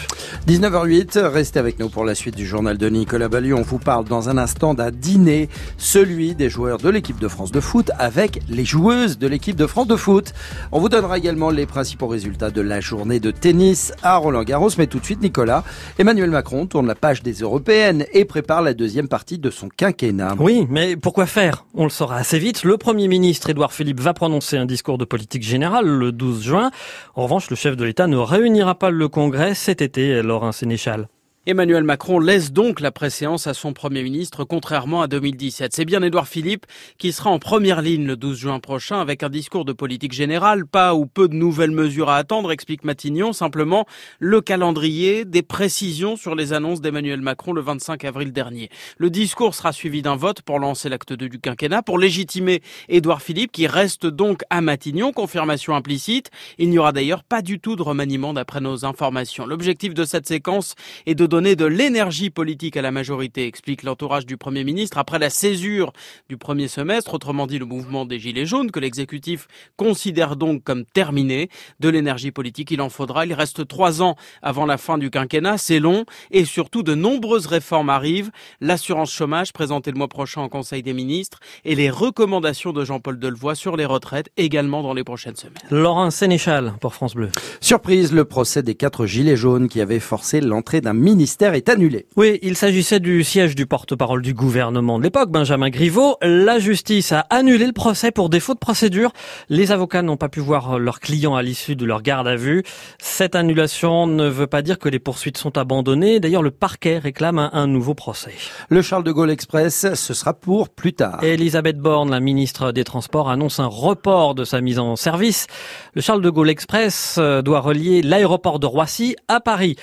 19h08, 0.48 1.20
restez 1.25 1.60
avec 1.60 1.77
nous 1.77 1.89
pour 1.89 2.06
la 2.06 2.16
suite 2.16 2.38
du 2.38 2.46
journal 2.46 2.77
de 2.77 2.88
Nicolas 2.88 3.27
Ballu. 3.27 3.54
On 3.54 3.63
vous 3.63 3.80
parle 3.80 4.06
dans 4.06 4.30
un 4.30 4.38
instant 4.38 4.74
d'un 4.74 4.92
dîner, 4.92 5.50
celui 5.77 6.36
des 6.36 6.50
joueurs 6.50 6.77
de 6.77 6.88
l'équipe 6.88 7.20
de 7.20 7.27
France 7.27 7.51
de 7.51 7.60
foot 7.60 7.92
avec 8.00 8.39
les 8.48 8.63
joueuses 8.63 9.18
de 9.18 9.27
l'équipe 9.27 9.58
de 9.58 9.68
France 9.68 9.88
de 9.88 9.98
foot. 9.98 10.32
On 10.72 10.80
vous 10.80 10.88
donnera 10.88 11.18
également 11.18 11.50
les 11.50 11.66
principaux 11.66 12.08
résultats 12.08 12.50
de 12.50 12.62
la 12.62 12.80
journée 12.80 13.20
de 13.20 13.30
tennis 13.30 13.92
à 14.04 14.16
Roland 14.16 14.44
Garros. 14.44 14.70
Mais 14.77 14.88
tout 14.88 15.00
de 15.00 15.04
suite, 15.04 15.22
Nicolas, 15.22 15.66
Emmanuel 16.00 16.32
Macron 16.32 16.66
tourne 16.66 16.88
la 16.88 16.96
page 16.96 17.24
des 17.24 17.34
européennes 17.34 18.06
et 18.13 18.24
prépare 18.24 18.62
la 18.62 18.74
deuxième 18.74 19.10
partie 19.10 19.39
de 19.39 19.50
son 19.50 19.68
quinquennat. 19.68 20.36
Oui, 20.39 20.66
mais 20.70 20.96
pourquoi 20.96 21.25
faire? 21.25 21.66
On 21.74 21.84
le 21.84 21.89
saura 21.89 22.16
assez 22.16 22.39
vite. 22.39 22.63
Le 22.63 22.77
Premier 22.77 23.10
ministre 23.10 23.50
Édouard 23.50 23.74
Philippe 23.74 24.00
va 24.00 24.13
prononcer 24.13 24.56
un 24.56 24.66
discours 24.66 24.98
de 24.98 25.04
politique 25.04 25.44
générale 25.44 25.88
le 25.88 26.13
12 26.13 26.42
juin. 26.42 26.72
En 27.16 27.24
revanche, 27.24 27.50
le 27.50 27.58
chef 27.58 27.75
de 27.75 27.84
l'État 27.84 28.08
ne 28.08 28.16
réunira 28.16 28.75
pas 28.75 28.92
le 28.92 29.10
Congrès 29.10 29.54
cet 29.54 29.82
été, 29.82 30.24
Laurent 30.38 30.51
Sénéchal. 30.51 31.08
Emmanuel 31.50 31.86
Macron 31.86 32.20
laisse 32.20 32.51
donc 32.51 32.82
la 32.82 32.92
préséance 32.92 33.48
à 33.48 33.54
son 33.54 33.72
Premier 33.72 34.04
ministre, 34.04 34.44
contrairement 34.44 35.01
à 35.01 35.08
2017. 35.08 35.72
C'est 35.74 35.86
bien 35.86 36.04
Édouard 36.04 36.27
Philippe 36.27 36.66
qui 36.98 37.13
sera 37.13 37.30
en 37.30 37.39
première 37.39 37.82
ligne 37.82 38.06
le 38.06 38.18
12 38.18 38.38
juin 38.38 38.60
prochain 38.60 39.00
avec 39.00 39.24
un 39.24 39.30
discours 39.30 39.63
de 39.63 39.72
politique 39.72 40.12
générale, 40.12 40.68
pas 40.68 40.94
ou 40.94 41.06
peu 41.06 41.30
de 41.30 41.36
nouvelles 41.36 41.72
mesures 41.72 42.10
à 42.10 42.18
attendre, 42.18 42.51
explique 42.51 42.84
Matignon, 42.84 43.32
simplement 43.32 43.86
le 44.20 44.42
calendrier, 44.42 45.24
des 45.24 45.42
précisions 45.42 46.18
sur 46.18 46.36
les 46.36 46.51
annonces 46.51 46.82
d'Emmanuel 46.82 47.22
Macron 47.22 47.54
le 47.54 47.62
25 47.62 48.04
avril 48.04 48.34
dernier. 48.34 48.70
Le 48.98 49.10
discours 49.10 49.56
sera 49.56 49.72
suivi 49.72 50.01
d'un 50.01 50.18
vote 50.18 50.42
pour 50.42 50.60
lancer 50.60 50.89
l'acte 50.89 51.13
2 51.13 51.30
du 51.30 51.39
quinquennat, 51.39 51.82
pour 51.82 51.98
légitimer 51.98 52.62
Édouard 52.89 53.22
Philippe 53.22 53.54
qui 53.54 53.68
reste 53.68 54.06
donc 54.06 54.42
à 54.50 54.60
Matignon, 54.60 55.13
confirmation 55.13 55.77
implicite. 55.77 56.30
Il 56.58 56.70
n'y 56.70 56.77
aura 56.77 56.92
d'ailleurs 56.92 57.24
pas 57.24 57.42
du 57.42 57.62
tout 57.62 57.77
de 57.77 57.84
remaniement 57.84 58.34
d'après 58.34 58.60
nos 58.60 58.84
informations. 58.84 59.46
L'objectif 59.46 59.94
de 59.94 60.04
cette 60.04 60.27
séquence 60.27 60.75
est 61.06 61.16
de 61.16 61.25
donner 61.25 61.37
de 61.41 61.65
l'énergie 61.65 62.29
politique 62.29 62.77
à 62.77 62.82
la 62.82 62.91
majorité, 62.91 63.46
explique 63.46 63.84
l'entourage 63.84 64.25
du 64.25 64.38
Premier 64.38 64.63
ministre 64.63 64.98
après 64.98 65.20
la 65.20 65.29
césure 65.29 65.94
du 66.29 66.38
premier 66.38 66.67
semestre, 66.67 67.13
autrement 67.13 67.46
dit 67.46 67.60
le 67.60 67.65
mouvement 67.65 68.06
des 68.06 68.20
Gilets 68.20 68.46
jaunes, 68.46 68.72
que 68.72 68.79
l'exécutif 68.79 69.48
considère 69.75 70.36
donc 70.36 70.63
comme 70.63 70.84
terminé. 70.84 71.50
De 71.79 71.89
l'énergie 71.89 72.32
politique, 72.32 72.72
il 72.72 72.82
en 72.82 72.89
faudra. 72.89 73.25
Il 73.25 73.34
reste 73.34 73.67
trois 73.67 74.01
ans 74.01 74.15
avant 74.41 74.65
la 74.65 74.77
fin 74.77 74.98
du 74.98 75.12
quinquennat, 75.12 75.58
c'est 75.58 75.79
long, 75.79 76.06
et 76.32 76.44
surtout 76.44 76.82
de 76.82 76.96
nombreuses 76.96 77.46
réformes 77.46 77.89
arrivent. 77.89 78.32
L'assurance 78.60 79.12
chômage 79.12 79.53
présentée 79.53 79.91
le 79.91 79.98
mois 79.98 80.08
prochain 80.08 80.41
au 80.44 80.50
Conseil 80.50 80.82
des 80.82 80.94
ministres 80.94 81.39
et 81.65 81.75
les 81.75 81.89
recommandations 81.89 82.74
de 82.74 82.84
Jean-Paul 82.84 83.20
Delevoye 83.20 83.56
sur 83.56 83.77
les 83.77 83.86
retraites 83.86 84.29
également 84.38 84.82
dans 84.82 84.96
les 84.96 85.03
prochaines 85.03 85.36
semaines. 85.36 85.53
Laurent 85.70 86.10
Sénéchal 86.10 86.74
pour 86.82 86.96
France 86.96 87.13
Bleu. 87.13 87.29
Surprise, 87.62 88.12
le 88.12 88.25
procès 88.25 88.63
des 88.63 88.75
quatre 88.75 89.06
Gilets 89.06 89.36
jaunes 89.36 89.67
qui 89.67 89.82
avaient 89.82 90.00
forcé 90.00 90.41
l'entrée 90.41 90.82
d'un 90.82 90.94
ministre 90.94 91.26
est 91.55 91.69
annulé. 91.69 92.05
Oui, 92.15 92.39
il 92.41 92.55
s'agissait 92.55 93.00
du 93.00 93.24
siège 93.24 93.55
du 93.55 93.65
porte-parole 93.65 94.22
du 94.22 94.34
gouvernement 94.34 94.98
de 94.98 95.03
l'époque, 95.03 95.29
Benjamin 95.29 95.69
Griveaux. 95.69 96.17
La 96.22 96.60
justice 96.60 97.12
a 97.12 97.22
annulé 97.29 97.65
le 97.65 97.74
procès 97.74 98.12
pour 98.12 98.29
défaut 98.29 98.53
de 98.53 98.60
procédure. 98.60 99.12
Les 99.50 99.72
avocats 99.72 100.01
n'ont 100.01 100.17
pas 100.17 100.29
pu 100.29 100.39
voir 100.39 100.79
leurs 100.79 101.00
clients 101.00 101.36
à 101.36 101.43
l'issue 101.43 101.75
de 101.75 101.86
leur 101.86 102.01
garde 102.01 102.27
à 102.27 102.36
vue. 102.36 102.63
Cette 103.00 103.36
annulation 103.36 104.07
ne 104.07 104.27
veut 104.27 104.48
pas 104.48 104.62
dire 104.62 104.79
que 104.79 104.89
les 104.89 105.00
poursuites 105.00 105.38
sont 105.38 105.57
abandonnées. 105.57 106.19
D'ailleurs, 106.19 106.43
le 106.43 106.51
parquet 106.51 106.98
réclame 106.98 107.39
un, 107.39 107.50
un 107.53 107.67
nouveau 107.67 107.93
procès. 107.93 108.34
Le 108.69 108.81
Charles 108.81 109.03
de 109.03 109.12
Gaulle 109.12 109.31
Express, 109.31 109.93
ce 109.93 110.13
sera 110.13 110.34
pour 110.34 110.69
plus 110.69 110.93
tard. 110.93 111.24
Elisabeth 111.24 111.77
Borne, 111.77 112.12
la 112.12 112.19
ministre 112.19 112.72
des 112.72 112.84
Transports, 112.84 113.29
annonce 113.29 113.60
un 113.60 113.67
report 113.67 114.36
de 114.36 114.43
sa 114.43 114.62
mise 114.62 114.79
en 114.79 114.96
service. 114.96 115.48
Le 115.93 116.01
Charles 116.01 116.22
de 116.22 116.29
Gaulle 116.29 116.50
Express 116.50 117.15
euh, 117.17 117.41
doit 117.41 117.60
relier 117.60 118.01
l'aéroport 118.01 118.60
de 118.60 118.65
Roissy 118.65 119.15
à 119.27 119.39
Paris. 119.39 119.75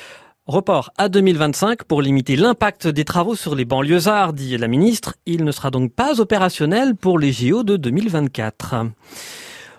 Report 0.46 0.90
à 0.98 1.08
2025 1.08 1.84
pour 1.84 2.02
limiter 2.02 2.36
l'impact 2.36 2.86
des 2.86 3.06
travaux 3.06 3.34
sur 3.34 3.54
les 3.54 3.64
banlieusards, 3.64 4.34
dit 4.34 4.58
la 4.58 4.68
ministre. 4.68 5.14
Il 5.24 5.42
ne 5.42 5.50
sera 5.50 5.70
donc 5.70 5.94
pas 5.94 6.20
opérationnel 6.20 6.96
pour 6.96 7.18
les 7.18 7.32
JO 7.32 7.62
de 7.62 7.78
2024. 7.78 8.74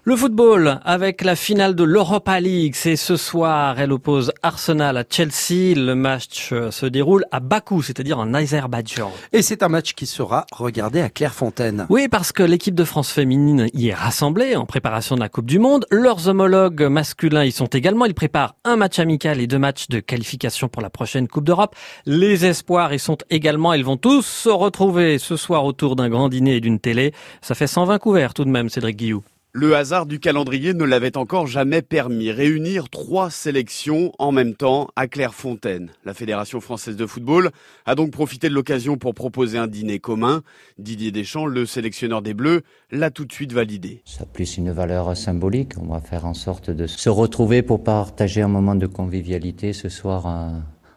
Le 0.08 0.16
football 0.16 0.82
avec 0.86 1.24
la 1.24 1.36
finale 1.36 1.74
de 1.74 1.84
l'Europa 1.84 2.40
League, 2.40 2.76
c'est 2.76 2.96
ce 2.96 3.18
soir. 3.18 3.80
Elle 3.80 3.92
oppose 3.92 4.32
Arsenal 4.44 4.98
à 4.98 5.04
Chelsea. 5.10 5.74
Le 5.76 5.96
match 5.96 6.52
euh, 6.52 6.70
se 6.70 6.86
déroule 6.86 7.26
à 7.32 7.40
Bakou, 7.40 7.82
c'est-à-dire 7.82 8.20
en 8.20 8.36
Azerbaïdjan. 8.36 9.12
Et 9.34 9.42
c'est 9.42 9.64
un 9.64 9.68
match 9.68 9.94
qui 9.94 10.06
sera 10.06 10.46
regardé 10.52 11.02
à 11.02 11.10
Clairefontaine. 11.10 11.88
Oui, 11.90 12.08
parce 12.08 12.32
que 12.32 12.44
l'équipe 12.44 12.76
de 12.76 12.84
France 12.84 13.10
féminine 13.10 13.68
y 13.74 13.88
est 13.88 13.96
rassemblée 13.96 14.56
en 14.56 14.68
préparation 14.68 15.16
de 15.16 15.22
la 15.22 15.28
Coupe 15.28 15.48
du 15.48 15.58
Monde. 15.58 15.88
Leurs 15.90 16.28
homologues 16.28 16.84
masculins 16.84 17.44
y 17.44 17.52
sont 17.52 17.66
également. 17.66 18.06
Ils 18.06 18.14
préparent 18.14 18.58
un 18.64 18.76
match 18.76 19.00
amical 19.00 19.42
et 19.42 19.48
deux 19.48 19.58
matchs 19.58 19.88
de 19.88 20.00
qualification 20.02 20.68
pour 20.68 20.84
la 20.84 20.92
prochaine 20.92 21.28
Coupe 21.28 21.46
d'Europe. 21.46 21.76
Les 22.06 22.46
espoirs 22.46 22.94
y 22.94 23.00
sont 23.00 23.18
également. 23.32 23.74
Ils 23.74 23.84
vont 23.84 23.98
tous 23.98 24.24
se 24.24 24.50
retrouver 24.50 25.18
ce 25.18 25.36
soir 25.36 25.66
autour 25.66 25.96
d'un 25.96 26.10
grand 26.10 26.30
dîner 26.30 26.58
et 26.58 26.62
d'une 26.62 26.80
télé. 26.80 27.12
Ça 27.42 27.56
fait 27.56 27.66
120 27.66 27.98
couverts 27.98 28.36
tout 28.36 28.46
de 28.46 28.52
même, 28.52 28.70
Cédric 28.70 28.98
Guillou. 28.98 29.24
Le 29.58 29.74
hasard 29.74 30.06
du 30.06 30.20
calendrier 30.20 30.74
ne 30.74 30.84
l'avait 30.84 31.16
encore 31.16 31.48
jamais 31.48 31.82
permis. 31.82 32.30
Réunir 32.30 32.90
trois 32.90 33.30
sélections 33.30 34.12
en 34.20 34.34
même 34.34 34.54
temps 34.54 34.90
à 34.98 35.08
Clairefontaine. 35.08 35.92
La 36.04 36.14
Fédération 36.14 36.60
française 36.60 36.98
de 36.98 37.06
football 37.06 37.52
a 37.86 37.96
donc 37.96 38.12
profité 38.12 38.50
de 38.50 38.54
l'occasion 38.54 38.98
pour 38.98 39.14
proposer 39.14 39.58
un 39.58 39.68
dîner 39.68 40.00
commun. 40.00 40.42
Didier 40.78 41.14
Deschamps, 41.14 41.46
le 41.46 41.66
sélectionneur 41.66 42.22
des 42.22 42.34
Bleus, 42.34 42.64
l'a 42.92 43.12
tout 43.12 43.24
de 43.24 43.32
suite 43.32 43.54
validé. 43.54 44.02
Ça 44.04 44.24
a 44.24 44.26
plus 44.26 44.58
une 44.58 44.74
valeur 44.74 45.16
symbolique. 45.16 45.72
On 45.82 45.88
va 45.88 46.02
faire 46.02 46.26
en 46.26 46.34
sorte 46.34 46.70
de 46.70 46.86
se 46.86 47.08
retrouver 47.08 47.62
pour 47.62 47.82
partager 47.82 48.42
un 48.42 48.50
moment 48.50 48.76
de 48.76 48.88
convivialité 48.88 49.72
ce 49.72 49.88
soir 49.88 50.28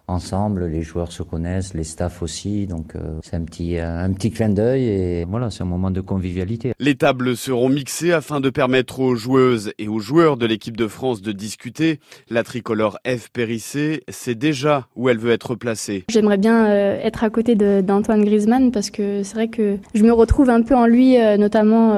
ensemble, 0.09 0.67
les 0.67 0.83
joueurs 0.83 1.13
se 1.13 1.23
connaissent, 1.23 1.75
les 1.75 1.85
staffs 1.85 2.23
aussi, 2.23 2.67
donc 2.67 2.97
euh, 2.97 3.19
c'est 3.23 3.37
un 3.37 3.43
petit 3.43 3.79
euh, 3.79 4.05
un 4.05 4.13
petit 4.13 4.31
clin 4.31 4.49
d'œil 4.49 4.85
et 4.85 5.25
voilà, 5.25 5.51
c'est 5.51 5.63
un 5.63 5.67
moment 5.67 5.91
de 5.91 6.01
convivialité. 6.01 6.73
Les 6.79 6.95
tables 6.95 7.37
seront 7.37 7.69
mixées 7.69 8.13
afin 8.13 8.41
de 8.41 8.51
permettre 8.51 9.01
aux 9.01 9.15
joueuses 9.15 9.73
et 9.79 9.87
aux 9.87 10.01
joueurs 10.01 10.37
de 10.37 10.47
l'équipe 10.47 10.77
de 10.77 10.89
France 10.89 11.21
de 11.21 11.33
discuter. 11.33 12.01
La 12.31 12.43
tricolore 12.43 12.99
F 13.07 13.29
Périssé 13.31 14.03
sait 14.09 14.35
déjà 14.35 14.89
où 14.97 15.09
elle 15.09 15.19
veut 15.19 15.33
être 15.33 15.55
placée. 15.55 16.05
J'aimerais 16.09 16.39
bien 16.39 16.67
euh, 16.67 16.99
être 17.03 17.23
à 17.23 17.31
côté 17.31 17.55
d'Antoine 17.55 18.25
Griezmann 18.25 18.73
parce 18.73 18.91
que 18.91 19.23
c'est 19.23 19.35
vrai 19.35 19.49
que 19.49 19.77
je 19.95 20.03
me 20.03 20.13
retrouve 20.13 20.49
un 20.49 20.63
peu 20.63 20.75
en 20.75 20.87
lui, 20.87 21.17
notamment 21.39 21.95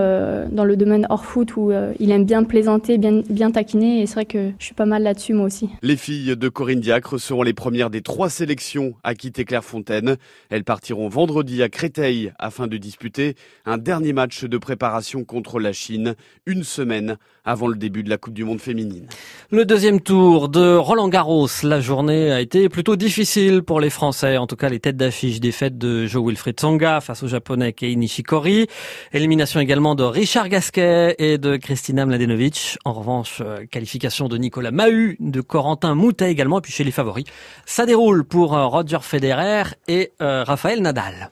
dans 0.50 0.64
le 0.64 0.76
domaine 0.76 1.06
hors 1.10 1.24
foot 1.24 1.56
où 1.56 1.72
il 1.98 2.10
aime 2.10 2.24
bien 2.24 2.42
plaisanter, 2.42 2.98
bien 2.98 3.22
bien 3.28 3.50
taquiner 3.50 4.02
et 4.02 4.06
c'est 4.06 4.14
vrai 4.14 4.24
que 4.24 4.50
je 4.58 4.64
suis 4.64 4.74
pas 4.74 4.86
mal 4.86 5.02
là-dessus 5.02 5.34
moi 5.34 5.46
aussi. 5.46 5.68
Les 5.82 5.96
filles 5.96 6.36
de 6.36 6.48
Corinne 6.48 6.80
Diacre 6.80 7.18
seront 7.18 7.42
les 7.42 7.52
premières 7.52 7.90
des 7.90 7.99
trois 8.02 8.30
sélections 8.30 8.94
à 9.02 9.14
quitter 9.14 9.44
Clairefontaine. 9.44 10.16
Elles 10.48 10.64
partiront 10.64 11.08
vendredi 11.08 11.62
à 11.62 11.68
Créteil 11.68 12.32
afin 12.38 12.66
de 12.66 12.76
disputer 12.76 13.34
un 13.64 13.78
dernier 13.78 14.12
match 14.12 14.44
de 14.44 14.58
préparation 14.58 15.24
contre 15.24 15.60
la 15.60 15.72
Chine, 15.72 16.14
une 16.46 16.64
semaine 16.64 17.18
avant 17.44 17.68
le 17.68 17.76
début 17.76 18.02
de 18.02 18.10
la 18.10 18.18
Coupe 18.18 18.34
du 18.34 18.44
Monde 18.44 18.60
féminine. 18.60 19.06
Le 19.50 19.64
deuxième 19.64 20.00
tour 20.00 20.48
de 20.48 20.76
Roland 20.76 21.08
Garros, 21.08 21.48
la 21.62 21.80
journée 21.80 22.30
a 22.30 22.40
été 22.40 22.68
plutôt 22.68 22.96
difficile 22.96 23.62
pour 23.62 23.80
les 23.80 23.90
Français, 23.90 24.36
en 24.36 24.46
tout 24.46 24.56
cas 24.56 24.68
les 24.68 24.80
têtes 24.80 24.96
d'affiche 24.96 25.40
défaite 25.40 25.78
de 25.78 26.06
Joe 26.06 26.26
Wilfried 26.26 26.56
Tsonga 26.56 27.00
face 27.00 27.22
au 27.22 27.28
Japonais 27.28 27.72
Kei 27.72 27.96
Nishikori, 27.96 28.66
élimination 29.12 29.60
également 29.60 29.94
de 29.94 30.04
Richard 30.04 30.48
Gasquet 30.48 31.16
et 31.18 31.38
de 31.38 31.56
Kristina 31.56 32.06
Mladenovic. 32.06 32.78
En 32.84 32.92
revanche, 32.92 33.40
euh, 33.40 33.66
qualification 33.70 34.28
de 34.28 34.36
Nicolas 34.36 34.70
Mahut, 34.70 35.16
de 35.20 35.40
Corentin 35.40 35.94
Moutet 35.94 36.30
également, 36.30 36.58
et 36.58 36.62
puis 36.62 36.72
chez 36.72 36.84
les 36.84 36.90
favoris, 36.90 37.24
ça 37.66 37.86
déroule 37.86 38.24
pour 38.24 38.56
euh, 38.56 38.66
Roger 38.66 38.98
Federer 39.02 39.64
et 39.88 40.12
euh, 40.20 40.44
Raphaël 40.44 40.82
Nadal. 40.82 41.30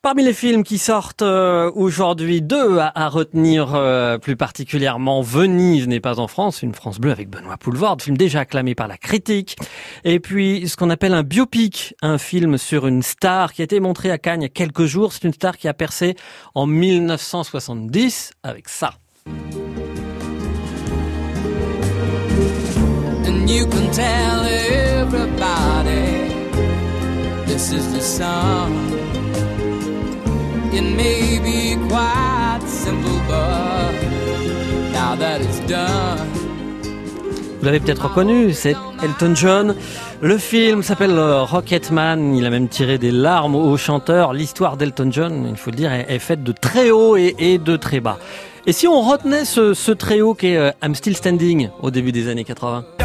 Parmi 0.00 0.22
les 0.22 0.32
films 0.32 0.62
qui 0.62 0.78
sortent 0.78 1.22
euh, 1.22 1.72
aujourd'hui, 1.74 2.40
deux 2.40 2.78
à, 2.78 3.08
retenir 3.08 3.76
plus 4.22 4.36
particulièrement. 4.36 5.22
Venise 5.22 5.88
n'est 5.88 5.98
pas 5.98 6.20
en 6.20 6.28
France, 6.28 6.62
une 6.62 6.72
France 6.72 7.00
bleue 7.00 7.10
avec 7.10 7.28
Benoît 7.28 7.56
Poulvord, 7.56 7.96
film 8.00 8.16
déjà 8.16 8.40
acclamé 8.40 8.76
par 8.76 8.86
la 8.86 8.96
critique. 8.96 9.56
Et 10.04 10.20
puis 10.20 10.68
ce 10.68 10.76
qu'on 10.76 10.90
appelle 10.90 11.14
un 11.14 11.24
biopic, 11.24 11.96
un 12.00 12.16
film 12.16 12.58
sur 12.58 12.86
une 12.86 13.02
star 13.02 13.52
qui 13.52 13.60
a 13.62 13.64
été 13.64 13.80
montré 13.80 14.12
à 14.12 14.18
Cannes 14.18 14.42
il 14.42 14.44
y 14.44 14.46
a 14.46 14.50
quelques 14.50 14.84
jours. 14.84 15.12
C'est 15.12 15.24
une 15.24 15.34
star 15.34 15.56
qui 15.56 15.66
a 15.66 15.74
percé 15.74 16.14
en 16.54 16.66
1970 16.66 18.30
avec 18.44 18.68
ça. 18.68 18.94
Vous 37.58 37.64
l'avez 37.64 37.80
peut-être 37.80 38.08
reconnu, 38.08 38.52
c'est 38.52 38.76
Elton 39.02 39.34
John. 39.34 39.74
Le 40.20 40.38
film 40.38 40.82
s'appelle 40.82 41.18
Rocketman. 41.18 42.36
Il 42.36 42.46
a 42.46 42.50
même 42.50 42.68
tiré 42.68 42.98
des 42.98 43.10
larmes 43.10 43.56
au 43.56 43.76
chanteur. 43.76 44.32
L'histoire 44.32 44.76
d'Elton 44.76 45.08
John, 45.10 45.48
il 45.50 45.56
faut 45.56 45.70
le 45.70 45.76
dire, 45.76 45.92
est, 45.92 46.18
faite 46.20 46.44
de 46.44 46.52
très 46.52 46.90
haut 46.90 47.16
et, 47.16 47.58
de 47.58 47.76
très 47.76 47.98
bas. 47.98 48.18
Et 48.66 48.72
si 48.72 48.86
on 48.86 49.00
retenait 49.00 49.44
ce, 49.44 49.90
très 49.92 50.20
haut 50.20 50.34
qui 50.34 50.48
est 50.48 50.56
euh, 50.56 50.70
I'm 50.84 50.94
Still 50.94 51.16
Standing 51.16 51.70
au 51.80 51.90
début 51.90 52.12
des 52.12 52.28
années 52.28 52.44
80 52.44 52.97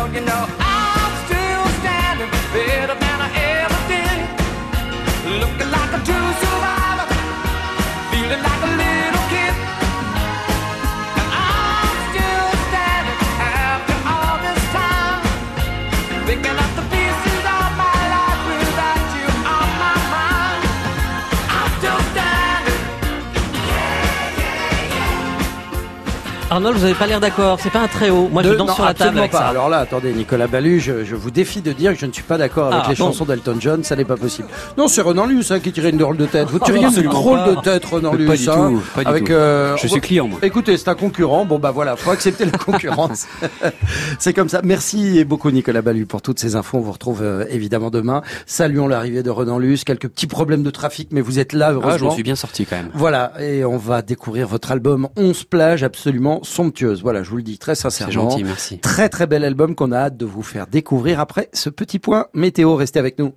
Arnold, 26.54 26.78
vous 26.78 26.84
avez 26.84 26.94
pas 26.94 27.08
l'air 27.08 27.20
d'accord. 27.20 27.60
C'est 27.60 27.72
pas 27.72 27.80
un 27.82 27.88
très 27.88 28.12
haut. 28.12 28.30
Moi, 28.32 28.44
je 28.44 28.50
danse 28.54 28.68
non, 28.70 28.76
sur 28.76 28.86
la 28.86 28.94
table 28.94 29.02
absolument 29.20 29.22
avec 29.22 29.32
pas. 29.32 29.38
ça. 29.40 29.48
Alors 29.48 29.70
là, 29.70 29.80
attendez, 29.80 30.14
Nicolas 30.14 30.46
Ballu, 30.46 30.80
je, 30.80 31.04
je 31.04 31.16
vous 31.16 31.32
défie 31.32 31.62
de 31.62 31.72
dire 31.72 31.94
que 31.94 32.00
je 32.00 32.06
ne 32.06 32.12
suis 32.12 32.22
pas 32.22 32.38
d'accord 32.38 32.68
avec 32.72 32.84
Ah, 32.86 32.90
les 32.90 32.96
bon. 32.96 33.06
chansons 33.06 33.26
d'Elton 33.26 33.56
John, 33.60 33.84
ça 33.84 33.96
n'est 33.96 34.06
pas 34.06 34.18
possible. 34.18 34.48
Non, 34.78 34.88
c'est 34.88 35.02
Renan 35.02 35.26
Luce 35.26 35.50
hein, 35.50 35.60
qui 35.60 35.72
tirait 35.72 35.90
une 35.90 35.98
drôle 35.98 36.16
de 36.16 36.28
tête. 36.28 36.50
Vous 36.52 36.60
tiriez 36.60 36.86
une 36.86 37.10
drôle 37.10 37.40
pas. 37.40 37.56
de 37.56 37.62
tête, 37.62 37.86
Renan 37.86 38.12
Pas 38.12 38.18
Luce. 38.18 38.42
du 38.44 38.50
hein, 38.50 38.70
tout, 38.70 38.82
pas 38.94 39.04
du 39.04 39.10
avec, 39.10 39.24
tout. 39.26 39.32
euh, 39.32 39.76
Je 39.78 39.88
suis 39.88 40.00
client, 40.00 40.28
moi. 40.28 40.38
Écoutez, 40.44 40.78
c'est 40.78 40.90
un 40.90 40.96
concurrent. 40.96 41.44
Bon, 41.46 41.58
bah 41.58 41.72
voilà, 41.72 41.96
faut 41.96 42.12
accepter 42.12 42.46
la 42.46 42.52
concurrence. 42.58 43.26
c'est 44.20 44.34
comme 44.34 44.50
ça. 44.50 44.62
Merci 44.64 45.24
beaucoup, 45.26 45.50
Nicolas 45.50 45.82
Ballu, 45.82 46.06
pour 46.06 46.22
toutes 46.22 46.38
ces 46.40 46.56
infos. 46.56 46.78
On 46.78 46.82
vous 46.82 46.92
retrouve 46.92 47.22
euh, 47.24 47.46
évidemment 47.50 47.90
demain. 47.90 48.22
Saluons 48.46 48.88
l'arrivée 48.88 49.24
de 49.24 49.30
Renan 49.32 49.58
Luce. 49.58 49.84
Quelques 49.86 50.08
petits 50.08 50.28
problèmes 50.28 50.62
de 50.62 50.70
trafic, 50.70 51.08
mais 51.12 51.22
vous 51.22 51.40
êtes 51.40 51.54
là, 51.54 51.70
Ah, 51.70 51.72
heureusement. 51.74 51.98
je 51.98 52.04
m'en 52.06 52.12
suis 52.12 52.24
bien 52.24 52.36
sorti 52.36 52.68
quand 52.68 52.76
même. 52.76 52.90
Voilà, 52.94 53.32
et 53.42 53.66
on 53.66 53.78
va 53.78 54.04
découvrir 54.04 54.48
votre 54.48 54.72
album 54.72 55.08
11 55.18 55.46
plages 55.46 55.84
absolument 55.84 56.42
somptueuses. 56.44 57.02
Voilà, 57.02 57.24
je 57.24 57.30
vous 57.30 57.38
le 57.38 57.44
dis 57.44 57.58
très 57.58 57.76
sincèrement. 57.76 58.12
C'est 58.12 58.38
gentil, 58.38 58.44
merci. 58.44 58.80
Très 58.80 59.10
très 59.10 59.28
bel 59.28 59.44
album 59.44 59.76
qu'on 59.76 59.92
a 59.92 59.98
hâte 59.98 60.18
de 60.18 60.26
vous 60.26 60.44
faire 60.44 60.68
découvrir 60.68 61.20
après 61.20 61.50
ce 61.54 61.70
petit 61.70 62.00
point 62.00 62.28
météo. 62.34 62.76
Restez 62.76 63.00
avec 63.00 63.20
nous. 63.20 63.34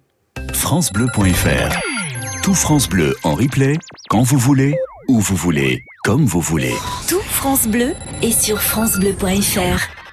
FranceBleu.fr 0.53 1.79
Tout 2.43 2.55
France 2.55 2.89
Bleu 2.89 3.15
en 3.25 3.35
replay, 3.35 3.79
quand 4.09 4.23
vous 4.23 4.39
voulez, 4.39 4.77
où 5.09 5.21
vous 5.21 5.37
voulez, 5.37 5.81
comme 6.05 6.25
vous 6.25 6.41
voulez. 6.41 6.75
Tout 7.09 7.21
France 7.21 7.67
Bleu 7.69 7.93
est 8.23 8.39
sur 8.39 8.61
francebleu.fr. 8.61 10.06